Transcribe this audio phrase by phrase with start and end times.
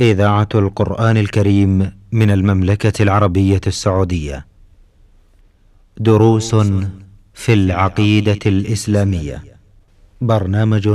[0.00, 4.46] إذاعة القرآن الكريم من المملكة العربية السعودية.
[5.96, 6.54] دروس
[7.34, 9.42] في العقيدة الإسلامية.
[10.20, 10.88] برنامج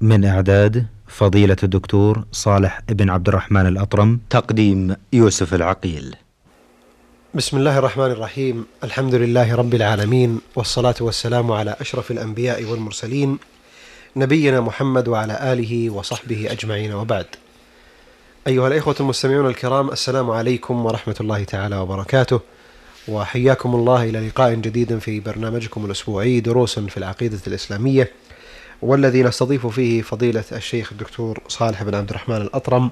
[0.00, 4.20] من إعداد فضيلة الدكتور صالح بن عبد الرحمن الأطرم.
[4.30, 6.16] تقديم يوسف العقيل.
[7.34, 13.38] بسم الله الرحمن الرحيم الحمد لله رب العالمين والصلاة والسلام على أشرف الأنبياء والمرسلين
[14.16, 17.26] نبينا محمد وعلى آله وصحبه أجمعين وبعد
[18.46, 22.40] أيها الإخوة المستمعون الكرام السلام عليكم ورحمة الله تعالى وبركاته.
[23.08, 28.10] وحياكم الله إلى لقاء جديد في برنامجكم الأسبوعي دروس في العقيدة الإسلامية
[28.82, 32.90] والذي نستضيف فيه فضيلة الشيخ الدكتور صالح بن عبد الرحمن الأطرم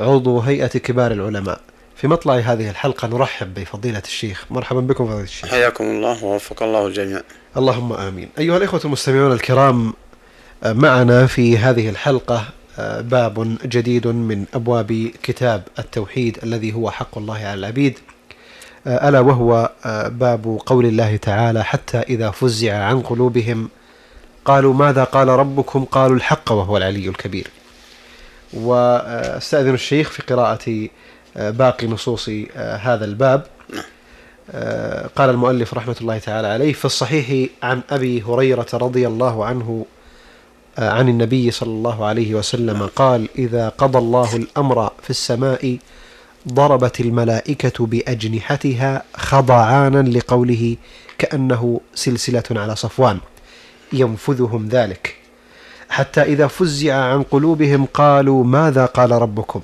[0.00, 1.60] عضو هيئة كبار العلماء.
[1.96, 4.44] في مطلع هذه الحلقة نرحب بفضيلة الشيخ.
[4.50, 5.50] مرحبا بكم فضيلة الشيخ.
[5.50, 7.22] حياكم الله ووفق الله الجميع
[7.56, 8.28] اللهم آمين.
[8.38, 9.92] أيها الإخوة المستمعون الكرام
[10.66, 12.44] معنا في هذه الحلقة
[12.78, 17.98] باب جديد من أبواب كتاب التوحيد الذي هو حق الله على العبيد.
[18.86, 19.70] ألا وهو
[20.06, 23.68] باب قول الله تعالى حتى إذا فزع عن قلوبهم
[24.44, 27.50] قالوا ماذا قال ربكم؟ قالوا الحق وهو العلي الكبير.
[28.52, 30.88] وأستأذن الشيخ في قراءة
[31.36, 33.46] باقي نصوص هذا الباب.
[35.16, 39.86] قال المؤلف رحمة الله تعالى عليه في الصحيح عن أبي هريرة رضي الله عنه
[40.78, 45.78] عن النبي صلى الله عليه وسلم قال إذا قضى الله الأمر في السماء
[46.48, 50.76] ضربت الملائكة بأجنحتها خضعانا لقوله
[51.18, 53.18] كأنه سلسلة على صفوان
[53.92, 55.16] ينفذهم ذلك.
[55.88, 59.60] حتى إذا فزع عن قلوبهم قالوا ماذا قال ربكم؟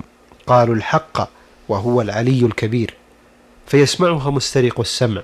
[0.47, 1.29] قالوا الحق
[1.69, 2.95] وهو العلي الكبير.
[3.67, 5.23] فيسمعها مسترق السمع.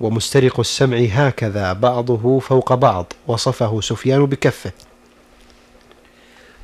[0.00, 4.72] ومسترق السمع هكذا بعضه فوق بعض وصفه سفيان بكفه.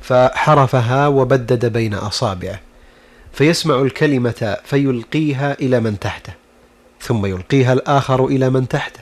[0.01, 2.59] فحرفها وبدد بين أصابعه
[3.33, 6.33] فيسمع الكلمة فيلقيها إلى من تحته
[7.01, 8.99] ثم يلقيها الآخر إلى من تحته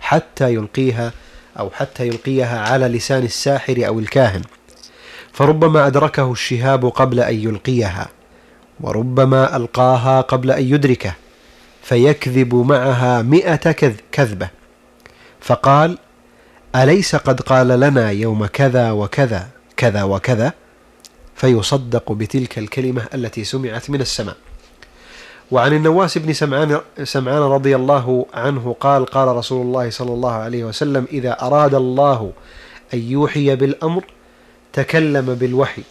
[0.00, 1.12] حتى يلقيها
[1.58, 4.42] أو حتى يلقيها على لسان الساحر أو الكاهن.
[5.32, 8.08] فربما أدركه الشهاب قبل أن يلقيها
[8.80, 11.14] وربما ألقاها قبل أن يدركه.
[11.82, 13.74] فيكذب معها مئة
[14.12, 14.48] كذبة.
[15.40, 15.98] فقال
[16.76, 20.52] أليس قد قال لنا يوم كذا وكذا كذا وكذا؟
[21.36, 24.36] فيصدق بتلك الكلمة التي سمعت من السماء.
[25.50, 30.64] وعن النواس بن سمعان, سمعان رضي الله عنه قال قال رسول الله صلى الله عليه
[30.64, 32.32] وسلم إذا أراد الله
[32.94, 34.04] أن يوحي بالأمر
[34.72, 35.82] تكلم بالوحي.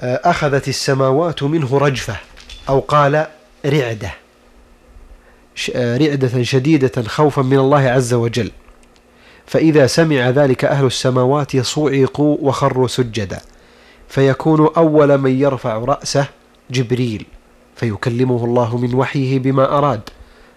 [0.00, 2.16] أخذت السماوات منه رجفة
[2.68, 3.26] أو قال
[3.66, 4.14] رعدة.
[5.76, 8.50] رعدة شديدة خوفا من الله عز وجل.
[9.46, 13.40] فإذا سمع ذلك أهل السماوات صعقوا وخروا سجدا.
[14.08, 16.26] فيكون أول من يرفع رأسه
[16.70, 17.26] جبريل.
[17.76, 20.00] فيكلمه الله من وحيه بما أراد.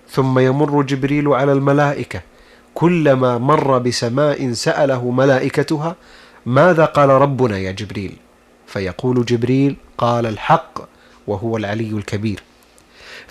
[0.09, 2.21] ثم يمر جبريل على الملائكة.
[2.73, 5.95] كلما مر بسماء سأله ملائكتها
[6.45, 8.13] ماذا قال ربنا يا جبريل؟
[8.67, 10.79] فيقول جبريل قال الحق
[11.27, 12.43] وهو العلي الكبير.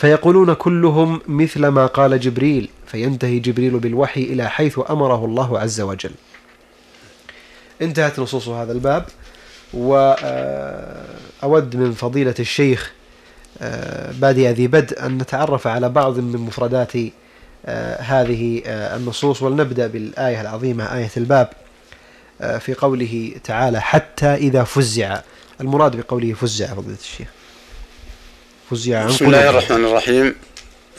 [0.01, 6.11] فيقولون كلهم مثل ما قال جبريل فينتهي جبريل بالوحي إلى حيث أمره الله عز وجل.
[7.83, 9.05] انتهت نصوص هذا الباب
[9.75, 12.93] وأود من فضيلة الشيخ
[14.13, 16.93] بادئ ذي بدء أن نتعرف على بعض من مفردات
[17.99, 21.49] هذه النصوص ولنبدأ بالآية العظيمة آية الباب
[22.39, 25.21] في قوله تعالى حتى إذا فزع.
[25.61, 27.29] المراد بقوله فزع فضيلة الشيخ.
[28.71, 30.37] فزع عن بسم الله الرحمن الرحيم.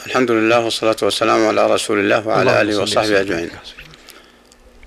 [0.05, 3.51] الحمد لله والصلاة والسلام على رسول الله وعلى آله وصحبه أجمعين.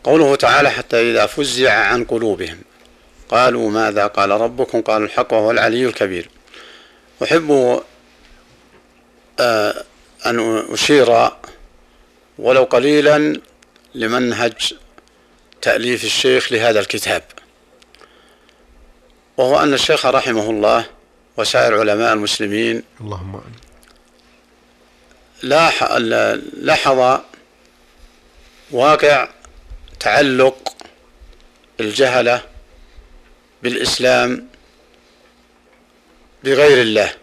[0.05, 2.59] قوله تعالى حتى إذا فزع عن قلوبهم.
[3.28, 6.28] قالوا ماذا قال ربكم؟ قالوا الحق وهو العلي الكبير.
[7.23, 7.81] أحب
[10.27, 11.28] أن أشير
[12.39, 13.41] ولو قليلا
[13.94, 14.75] لمنهج
[15.62, 17.23] تأليف الشيخ لهذا الكتاب.
[19.37, 20.94] وهو أن الشيخ رحمه الله
[21.36, 22.82] وسائر علماء المسلمين.
[23.00, 23.40] اللهم
[26.52, 27.20] لاحظ
[28.70, 29.28] واقع
[30.00, 30.76] تعلق
[31.81, 32.42] الجهلة
[33.62, 34.48] بالإسلام
[36.44, 37.14] بغير الله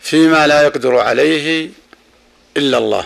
[0.00, 1.70] فيما لا يقدر عليه
[2.56, 3.04] إلا الله.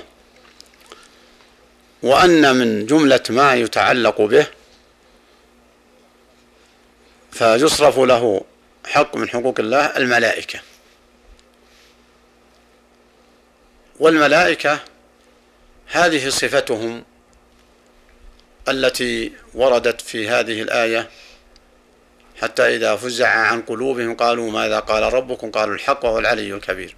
[2.02, 4.46] وأن من جملة ما يتعلق به
[7.32, 8.44] فيصرف له
[8.86, 10.60] حق من حقوق الله الملائكة.
[14.00, 14.80] والملائكة
[15.86, 17.04] هذه صفتهم
[18.68, 21.10] التي وردت في هذه الآية
[22.42, 26.96] حتى إذا فزع عن قلوبهم قالوا ماذا قال ربكم؟ قالوا الحق وهو العلي الكبير.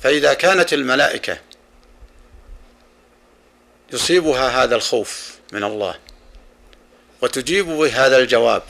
[0.00, 1.38] فإذا كانت الملائكة
[3.92, 5.94] يصيبها هذا الخوف من الله
[7.22, 8.62] وتجيب بهذا الجواب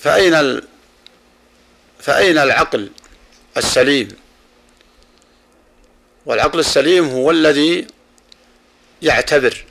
[0.00, 0.62] فأين ال...
[1.98, 2.90] فأين العقل
[3.56, 4.08] السليم؟
[6.26, 7.86] والعقل السليم هو الذي
[9.02, 9.64] يعتبر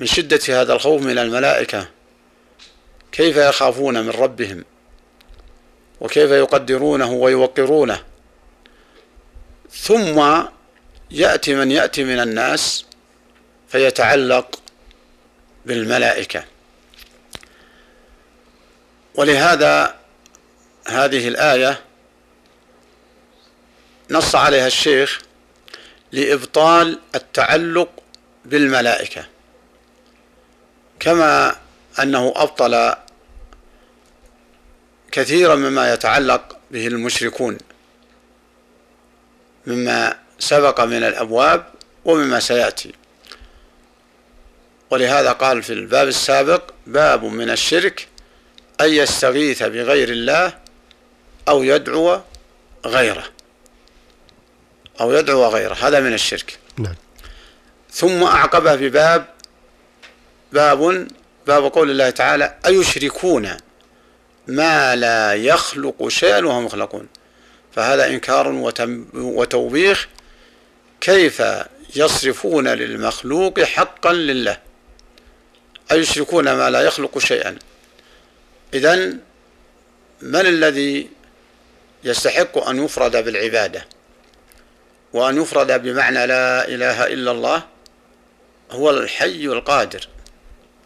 [0.00, 1.88] من شدة هذا الخوف من الملائكة.
[3.12, 4.64] كيف يخافون من ربهم؟
[6.00, 8.02] وكيف يقدرونه ويوقرونه؟
[9.72, 10.42] ثم
[11.10, 12.84] يأتي من يأتي من الناس
[13.68, 14.60] فيتعلق
[15.66, 16.44] بالملائكة.
[19.20, 19.96] ولهذا
[20.86, 21.80] هذه الآية
[24.10, 25.20] نص عليها الشيخ
[26.12, 27.88] لإبطال التعلق
[28.44, 29.26] بالملائكة
[31.00, 31.56] كما
[32.02, 32.94] أنه أبطل
[35.12, 37.58] كثيرا مما يتعلق به المشركون
[39.66, 41.64] مما سبق من الأبواب
[42.04, 42.94] ومما سيأتي.
[44.90, 48.09] ولهذا قال في الباب السابق باب من الشرك
[48.80, 50.58] أن يستغيث بغير الله
[51.48, 52.20] أو يدعو
[52.86, 53.24] غيره.
[55.00, 56.58] أو يدعو غيره هذا من الشرك.
[56.78, 56.94] نعم.
[57.92, 59.26] ثم أعقبه بباب
[60.52, 61.08] باب
[61.46, 63.56] باب قول الله تعالى أيشركون
[64.46, 67.08] ما لا يخلق شيئا وهم يخلقون
[67.72, 68.72] فهذا إنكار
[69.14, 70.08] وتوبيخ
[71.00, 71.42] كيف
[71.96, 74.58] يصرفون للمخلوق حقا لله.
[75.92, 77.58] أيشركون ما لا يخلق شيئا؟
[78.74, 78.96] إذا
[80.20, 81.10] من الذي
[82.04, 83.86] يستحق أن يفرد بالعبادة
[85.12, 87.62] وأن يفرد بمعنى لا إله إلا الله
[88.70, 90.08] هو الحي القادر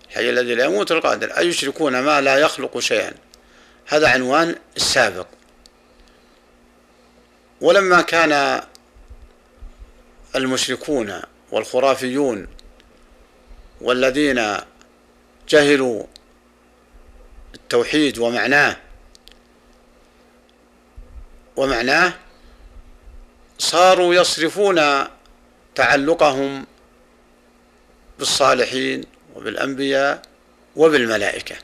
[0.09, 1.39] الحي الذي لا يموت القادر.
[1.39, 3.13] أيشركون ما لا يخلق شيئا.
[3.87, 5.27] هذا عنوان السابق.
[7.61, 8.63] ولما كان
[10.37, 11.21] المشركون
[11.53, 12.47] والخرافيون
[13.81, 14.57] والذين
[15.49, 16.05] جهلوا
[17.55, 18.77] التوحيد ومعناه
[21.57, 22.13] ومعناه
[23.59, 25.05] صاروا يصرفون
[25.75, 26.67] تعلقهم
[28.19, 29.05] بالصالحين
[29.35, 30.23] وبالأنبياء
[30.77, 31.57] وبالملائكة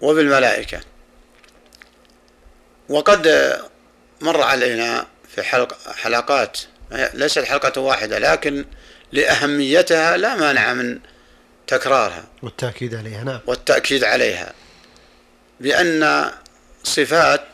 [0.00, 0.80] وبالملائكة.
[2.88, 3.52] وقد
[4.20, 6.58] مر علينا في حلق حلقات
[6.90, 8.64] ليست حلقة واحدة لكن
[9.12, 10.98] لأهميتها لا مانع من
[11.66, 13.40] تكرارها والتأكيد عليها نعم.
[13.46, 14.52] والتأكيد عليها.
[15.60, 16.30] بأن
[16.84, 17.44] صفات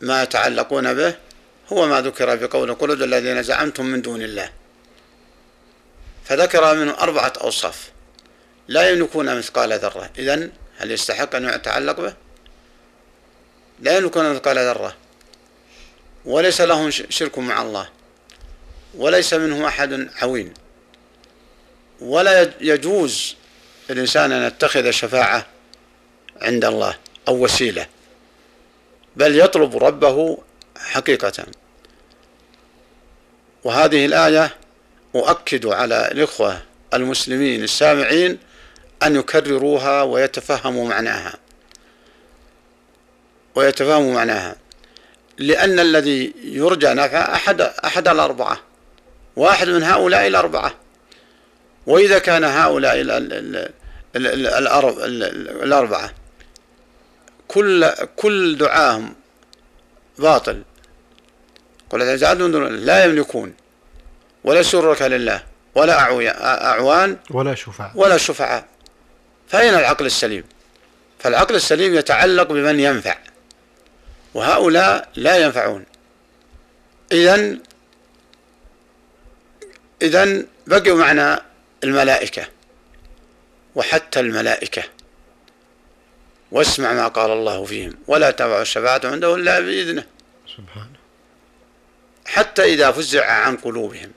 [0.00, 1.14] ما يتعلقون به
[1.72, 4.50] هو ما ذكر في قول قل الذين زعمتم من دون الله.
[6.24, 7.90] فذكر منه أربعة أوصاف.
[8.68, 10.10] لا يملكون مثقال ذرة.
[10.18, 12.14] إذن هل يستحق أن يتعلق به؟
[13.80, 14.96] لا يملكون مثقال ذرة.
[16.24, 17.88] وليس لهم شرك مع الله.
[18.94, 20.54] وليس منهم أحد عوين.
[22.00, 23.36] ولا يجوز
[23.90, 25.46] الإنسان أن يتخذ شفاعة
[26.42, 26.96] عند الله
[27.28, 27.86] أو وسيلة
[29.16, 30.38] بل يطلب ربه
[30.76, 31.46] حقيقة.
[33.64, 34.54] وهذه الآية
[35.14, 36.62] أؤكد على الإخوة
[36.94, 38.38] المسلمين السامعين
[39.02, 41.34] أن يكرروها ويتفهموا معناها.
[43.54, 44.56] ويتفهموا معناها.
[45.38, 48.60] لأن الذي يرجى نفع أحد أحد الأربعة.
[49.36, 50.74] واحد من هؤلاء الأربعة.
[51.86, 52.94] وإذا كان هؤلاء
[55.64, 56.12] الأربعة
[57.48, 59.14] كل كل دعاهم
[60.18, 60.62] باطل.
[61.90, 62.00] قل
[62.86, 63.54] لا يملكون
[64.44, 65.42] ولا سرك لله
[65.74, 66.00] ولا
[66.70, 68.64] أعوان ولا شفعاء ولا شفعاء
[69.48, 70.44] فأين العقل السليم؟
[71.18, 73.16] فالعقل السليم يتعلق بمن ينفع.
[74.34, 75.84] وهؤلاء لا ينفعون.
[77.12, 77.56] إذا
[80.02, 81.42] إذا بقوا معنا
[81.84, 82.48] الملائكة
[83.74, 84.82] وحتى الملائكة.
[86.50, 90.04] واسمع ما قال الله فيهم ولا تبع الشفاعة عنده إلا بإذنه.
[90.56, 90.98] سبحانه.
[92.26, 94.12] حتى إذا فزع عن قلوبهم.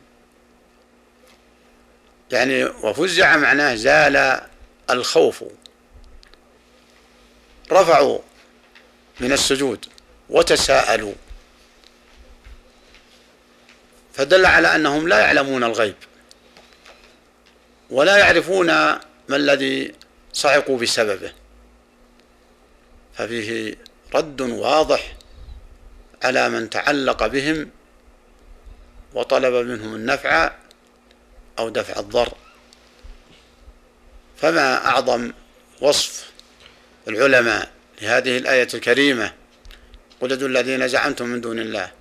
[2.31, 4.41] يعني وفزع معناه زال
[4.89, 5.43] الخوف.
[7.71, 8.19] رفعوا
[9.19, 9.85] من السجود
[10.29, 11.13] وتساءلوا.
[14.13, 15.95] فدل على أنهم لا يعلمون الغيب.
[17.89, 19.95] ولا يعرفون ما الذي
[20.33, 21.33] صعقوا بسببه.
[23.13, 23.75] ففيه
[24.15, 25.15] رد واضح
[26.23, 27.69] على من تعلق بهم
[29.13, 30.51] وطلب منهم النفع
[31.59, 32.33] أو دفع الضر.
[34.37, 35.31] فما أعظم
[35.81, 36.31] وصف
[37.07, 39.33] العلماء لهذه الآية الكريمة؟
[40.21, 41.91] قل الذين زعمتم من دون الله.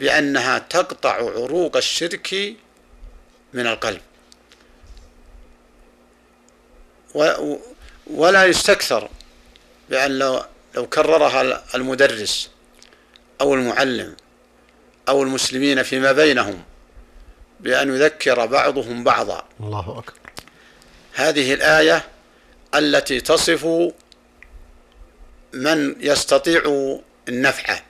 [0.00, 2.56] بأنها تقطع عروق الشرك
[3.54, 4.00] من القلب.
[8.06, 9.08] ولا يستكثر
[9.90, 10.44] بأن لو
[10.74, 12.50] لو كررها المدرس
[13.40, 14.16] أو المعلم
[15.08, 16.62] أو المسلمين فيما بينهم
[17.60, 19.44] بأن يذكر بعضهم بعضا.
[19.60, 20.30] الله أكبر.
[21.12, 22.04] هذه الآية
[22.74, 23.64] التي تصف
[25.52, 26.62] من يستطيع
[27.28, 27.80] النفع.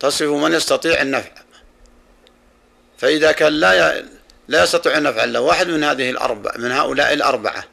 [0.00, 1.32] تصف من يستطيع النفع.
[2.98, 4.04] فإذا كان لا
[4.48, 7.64] لا يستطيع النفع إلا واحد من هذه الأربعة من هؤلاء الأربعة.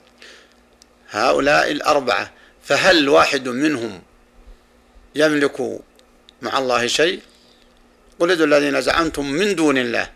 [1.10, 2.32] هؤلاء الأربعة.
[2.64, 4.02] فهل واحد منهم
[5.16, 5.82] يملك
[6.42, 7.22] مع الله شيء؟
[8.20, 10.12] قل ادعوا الذين زعمتم من دون الله.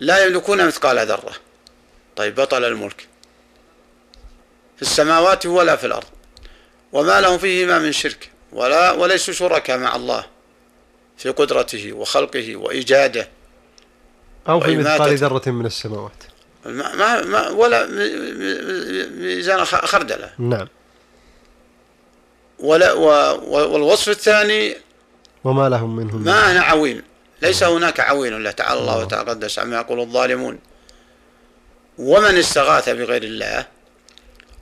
[0.00, 1.32] لا يملكون مثقال ذرة.
[2.16, 3.08] طيب بطل الملك.
[4.76, 6.08] في السماوات ولا في الأرض.
[6.92, 8.30] وما لهم فيهما من شرك.
[8.52, 10.26] ولا وليسوا شركاء مع الله
[11.18, 13.28] في قدرته وخلقه وإيجاده.
[14.48, 16.22] أو في مثقال ذرة من السماوات.
[16.64, 17.86] ما ما ولا
[19.10, 20.30] ميزان خردلة.
[20.38, 20.68] نعم.
[22.58, 24.76] ولا والوصف الثاني
[25.44, 27.02] وما لهم منه ما أنا عوين.
[27.42, 30.58] ليس هناك عوين الله تعالى الله وتقدس عما يقول الظالمون.
[31.98, 33.66] ومن استغاث بغير الله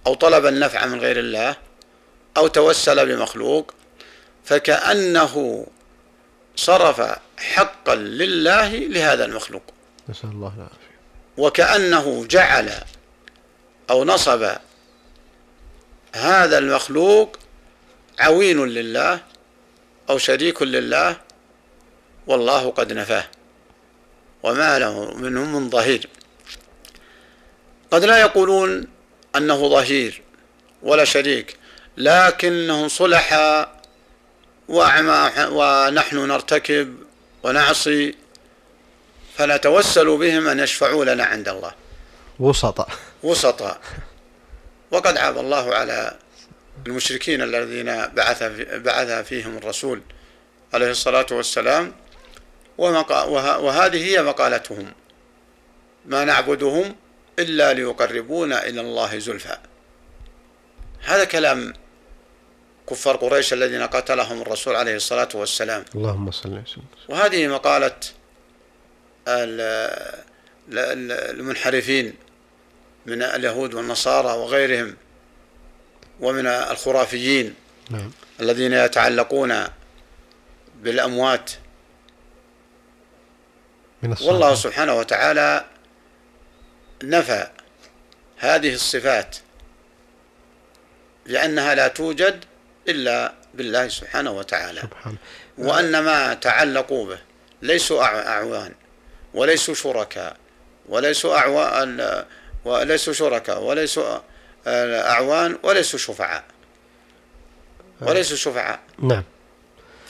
[0.07, 1.57] أو طلب النفع من غير الله
[2.37, 3.75] أو توسل بمخلوق
[4.45, 5.67] فكأنه
[6.57, 7.03] صرف
[7.41, 9.63] حقا لله لهذا المخلوق.
[10.09, 10.91] نسأل الله العافية.
[11.37, 12.71] وكأنه جعل
[13.91, 14.51] أو نصب
[16.15, 17.39] هذا المخلوق
[18.19, 19.21] عوين لله
[20.11, 21.17] أو شريك لله
[22.27, 23.25] والله قد نفاه.
[24.43, 26.09] وما له منهم من ظهير.
[27.91, 28.87] قد لا يقولون
[29.37, 30.23] أنه ظهير
[30.83, 31.57] ولا شريك
[31.97, 33.81] لكنهم صلحاء
[34.69, 36.97] وأعمى ونحن نرتكب
[37.43, 38.15] ونعصي
[39.37, 41.73] فنتوسل بهم أن يشفعوا لنا عند الله.
[42.39, 42.89] وسطاء.
[43.23, 43.81] وسطاء.
[44.91, 46.17] وقد عاب الله على
[46.87, 48.43] المشركين الذين بعث
[48.73, 50.03] بعث فيهم الرسول
[50.75, 51.93] عليه الصلاة والسلام
[52.79, 54.93] وهذه هي مقالتهم.
[56.07, 56.97] ما نعبدهم
[57.39, 59.57] إلا ليقربونا إلى الله زلفى.
[61.01, 61.73] هذا كلام
[62.91, 65.85] كفار قريش الذين قتلهم الرسول عليه الصلاة والسلام.
[65.95, 67.97] اللهم صل وسلم وهذه مقالة
[70.69, 72.15] المنحرفين
[73.07, 74.97] من اليهود والنصارى وغيرهم
[76.21, 77.55] ومن الخرافيين
[77.91, 78.13] نعم.
[78.41, 79.65] الذين يتعلقون
[80.83, 81.51] بالأموات.
[84.03, 85.65] من والله سبحانه وتعالى
[87.03, 87.47] نفى
[88.37, 89.37] هذه الصفات
[91.27, 92.45] لأنها لا توجد
[92.91, 94.81] إلا بالله سبحانه وتعالى.
[94.81, 95.17] سبحانه.
[95.59, 97.19] وأن ما تعلقوا به
[97.63, 98.73] ليسوا أعوان
[99.35, 100.37] وليسوا شركاء
[100.89, 102.25] وليسوا أعوان
[102.65, 104.19] وليسوا شركاء وليسوا
[104.67, 106.45] أعوان وليسوا شفعاء.
[108.01, 108.81] وليسوا شفعاء.
[108.99, 109.25] نعم.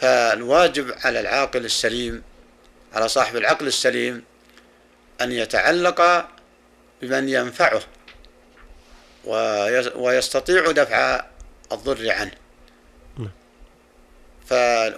[0.00, 2.22] فالواجب على العاقل السليم
[2.94, 4.24] على صاحب العقل السليم
[5.20, 6.28] أن يتعلق
[7.02, 7.82] بمن ينفعه
[9.94, 11.24] ويستطيع دفع
[11.72, 12.39] الضر عنه.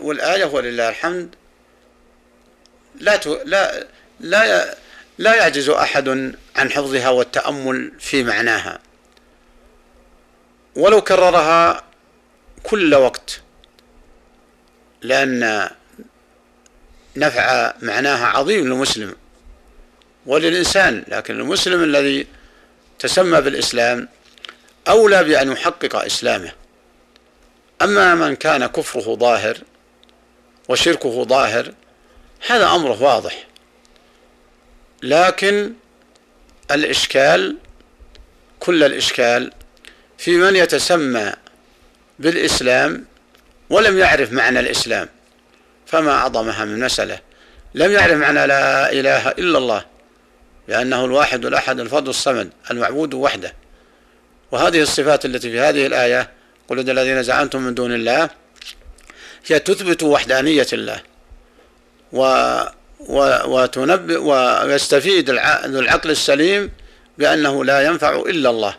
[0.00, 1.34] والآية ولله الحمد.
[3.00, 3.86] لا لا
[4.20, 4.74] لا
[5.18, 6.08] لا يعجز أحد
[6.56, 8.78] عن حفظها والتأمل في معناها.
[10.76, 11.84] ولو كررها
[12.62, 13.40] كل وقت
[15.02, 15.70] لأن
[17.16, 19.16] نفع معناها عظيم للمسلم
[20.26, 22.26] وللإنسان لكن المسلم الذي
[22.98, 24.08] تسمى بالإسلام
[24.88, 26.52] أولى بأن يحقق إسلامه.
[27.82, 29.58] أما من كان كفره ظاهر
[30.68, 31.72] وشركه ظاهر
[32.46, 33.46] هذا أمره واضح.
[35.02, 35.72] لكن
[36.70, 37.56] الإشكال
[38.60, 39.52] كل الإشكال
[40.18, 41.32] في من يتسمى
[42.18, 43.04] بالإسلام
[43.70, 45.08] ولم يعرف معنى الإسلام
[45.86, 47.18] فما أعظمها من مسألة.
[47.74, 49.84] لم يعرف معنى لا إله إلا الله
[50.68, 53.54] لأنه الواحد الأحد الفرد الصمد المعبود وحده.
[54.52, 56.41] وهذه الصفات التي في هذه الآية
[56.72, 58.30] قل الذين زعمتم من دون الله
[59.46, 61.00] هي تثبت وحدانية الله.
[62.12, 62.22] و
[63.46, 65.30] وتنبئ ويستفيد
[65.66, 66.70] ذو العقل السليم
[67.18, 68.74] بأنه لا ينفع إلا الله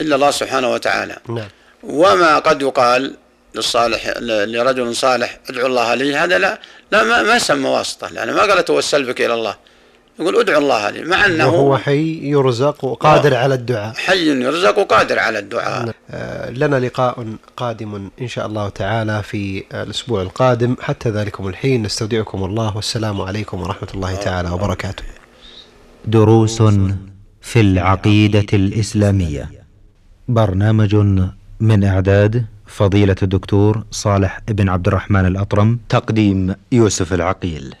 [0.00, 1.16] إلا الله سبحانه وتعالى.
[1.28, 1.48] نعم.
[1.82, 3.16] وما قد يقال
[3.54, 6.60] للصالح لرجل صالح ادعو الله لي هذا لا
[6.92, 9.56] لا ما, ما سمى واسطة لأنه ما قال توسل بك إلى الله.
[10.20, 13.94] يقول ادعو الله لي مع أنه وهو حي يرزق وقادر على الدعاء.
[13.94, 15.84] حي يرزق وقادر على الدعاء.
[15.84, 15.94] نعم.
[16.10, 20.76] آه، لنا لقاء قادم إن شاء الله تعالى في الأسبوع القادم.
[20.80, 25.04] حتى ذلكم الحين نستودعكم الله والسلام عليكم ورحمة الله تعالى وبركاته.
[26.04, 26.62] دروس
[27.42, 29.50] في العقيدة الإسلامية.
[30.28, 30.94] برنامج
[31.60, 35.78] من إعداد فضيلة الدكتور صالح بن عبد الرحمن الأطرم.
[35.88, 37.74] تقديم يوسف العقيل.